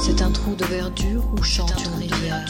C'est 0.00 0.22
un 0.22 0.30
trou 0.30 0.54
de 0.54 0.64
verdure 0.64 1.22
où 1.32 1.42
chante 1.42 1.74
une 1.84 1.94
rivière, 2.00 2.44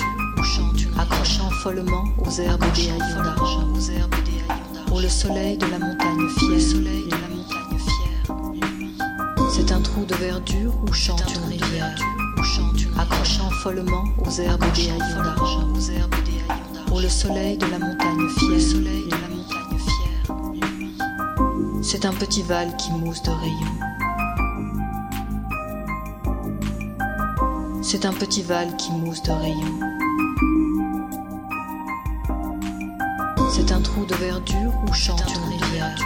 accrochant 0.99 1.51
follement 1.63 2.05
aux 2.19 2.31
herbes 2.31 2.65
des 2.75 2.91
haillons 2.91 3.23
d'argent, 3.23 3.69
où 4.93 4.99
le 5.01 5.09
soleil 5.09 5.57
de 5.57 5.67
la 5.67 5.79
montagne 5.79 6.29
fière, 6.39 6.61
C'est 9.51 9.73
un 9.73 9.81
trou 9.81 10.05
de 10.05 10.15
verdure 10.17 10.73
où 10.87 10.93
chante 10.93 11.25
une 11.35 11.45
rivière, 11.51 11.97
accrochant 12.99 13.51
follement 13.63 14.05
aux 14.19 14.31
herbes 14.31 14.65
des 14.75 14.91
haillons 14.91 15.23
d'argent, 15.23 15.69
où 16.93 17.01
le 17.01 17.09
soleil 17.09 17.57
de 17.57 17.67
la 17.67 17.79
montagne 17.79 18.29
fière, 18.39 18.61
C'est 21.83 22.05
un 22.05 22.13
petit 22.13 22.43
val 22.43 22.77
qui 22.77 22.93
mousse 22.93 23.23
de 23.23 23.31
rayons. 23.31 23.88
C'est 27.91 28.05
un 28.05 28.13
petit 28.13 28.43
val 28.43 28.77
qui 28.77 28.93
mousse 28.93 29.23
de 29.23 29.31
rayons. 29.31 29.81
C'est 33.51 33.73
un 33.73 33.81
trou 33.81 34.05
de 34.05 34.15
verdure 34.17 34.75
où 34.87 34.93
chante 34.93 35.25
une 35.35 35.55
rivière, 35.55 35.97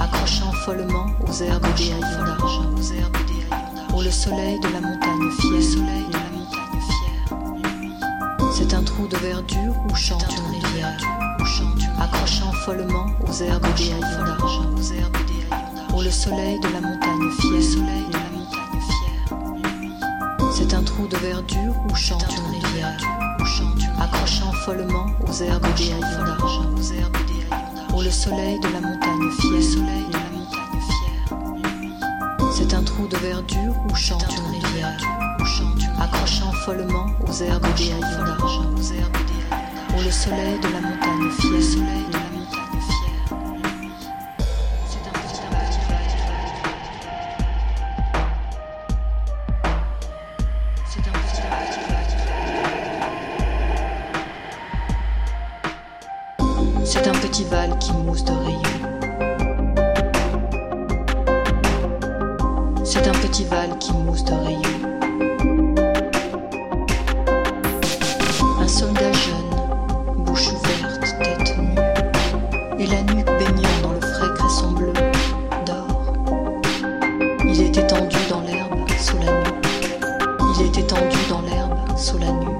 accrochant 0.00 0.50
follement 0.64 1.06
aux 1.28 1.42
herbes 1.44 1.64
des 1.76 1.92
haillons 1.92 2.24
d'argent, 2.24 2.70
où 3.94 4.02
le 4.02 4.10
soleil 4.10 4.58
de 4.58 4.66
la 4.66 4.80
montagne 4.80 5.30
fière, 5.38 5.62
C'est 8.52 8.74
un 8.74 8.82
trou 8.82 9.06
de 9.06 9.16
verdure 9.18 9.74
où 9.88 9.94
chante 9.94 10.26
une 10.36 10.56
rivière, 10.56 10.98
accrochant 12.00 12.50
follement 12.64 13.06
aux 13.28 13.42
herbes 13.44 13.74
des 13.76 13.92
haillons 13.92 14.24
d'argent, 14.24 14.70
où 15.94 16.02
le 16.02 16.10
soleil 16.10 16.58
de 16.58 16.68
la 16.72 16.80
montagne 16.80 17.30
fière, 17.38 18.29
C'est 20.70 20.76
un 20.76 20.84
trou 20.84 21.08
de 21.08 21.16
verdure 21.16 21.74
où 21.90 21.96
chante 21.96 22.24
une 22.30 22.54
rivière, 22.54 22.96
accrochant 23.98 24.52
follement 24.64 25.06
aux 25.26 25.42
herbes 25.42 25.66
des 25.76 25.90
haillons 25.90 26.24
d'argent, 26.24 26.70
où 27.92 28.00
le 28.00 28.08
soleil 28.08 28.60
de 28.60 28.68
la 28.68 28.80
montagne 28.80 29.30
fière, 29.40 29.84
C'est 32.54 32.72
un 32.72 32.84
trou 32.84 33.08
de 33.08 33.16
verdure 33.16 33.74
où 33.90 33.94
chante 33.96 34.28
une 34.30 34.60
rivière, 34.60 34.96
accrochant 35.98 36.52
follement 36.64 37.06
aux 37.26 37.42
herbes 37.42 37.66
des 37.76 37.90
haillons 37.90 38.24
d'argent, 38.24 38.70
où 38.70 40.02
le 40.04 40.10
soleil 40.12 40.60
de 40.60 40.68
la 40.68 40.82
montagne 40.82 41.30
fière, 41.40 42.29
C'est 56.92 57.06
un 57.06 57.12
petit 57.12 57.44
val 57.44 57.78
qui 57.78 57.92
mousse 57.92 58.24
de 58.24 58.32
rayons. 58.32 58.58
C'est 62.82 63.06
un 63.06 63.12
petit 63.12 63.44
val 63.44 63.78
qui 63.78 63.92
mousse 63.92 64.24
de 64.24 64.32
rayons. 64.32 64.98
Un 68.60 68.66
soldat 68.66 69.12
jeune, 69.12 70.24
bouche 70.24 70.48
ouverte, 70.48 71.14
tête 71.22 71.56
nue, 71.58 71.78
et 72.80 72.86
la 72.88 73.02
nuque 73.14 73.30
baignant 73.38 73.80
dans 73.84 73.92
le 73.92 74.00
frais 74.00 74.34
cresson 74.34 74.72
bleu, 74.72 74.92
dort. 75.64 76.12
Il 77.44 77.62
est 77.62 77.76
étendu 77.76 78.18
dans 78.28 78.40
l'herbe 78.40 78.90
sous 78.98 79.16
la 79.18 79.30
nuque. 79.30 79.96
Il 80.56 80.66
est 80.66 80.76
étendu 80.76 81.18
dans 81.28 81.42
l'herbe 81.42 81.96
sous 81.96 82.18
la 82.18 82.32
nuque, 82.32 82.59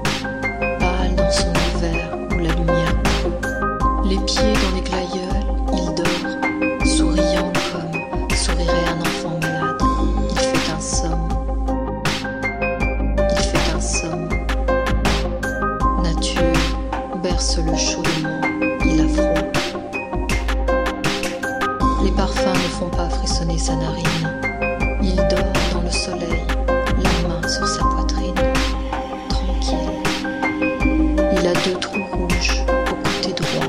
le 17.65 17.77
chaudement 17.77 18.41
il 18.85 18.97
la 18.97 19.07
frôle. 19.07 19.51
Les 22.03 22.11
parfums 22.11 22.53
ne 22.53 22.69
font 22.79 22.89
pas 22.89 23.09
frissonner 23.09 23.57
sa 23.57 23.75
narine. 23.75 24.39
Il 25.01 25.15
dort 25.15 25.53
dans 25.73 25.81
le 25.81 25.91
soleil, 25.91 26.43
la 26.67 27.27
main 27.27 27.47
sur 27.47 27.67
sa 27.67 27.83
poitrine, 27.83 28.35
tranquille. 29.29 29.77
Il 31.33 31.47
a 31.47 31.53
deux 31.65 31.79
trous 31.79 32.03
rouges 32.11 32.63
au 32.69 32.95
côté 32.95 33.33
droit. 33.33 33.67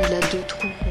Il 0.00 0.14
a 0.14 0.20
deux 0.30 0.42
trous 0.46 0.68
rouges. 0.82 0.87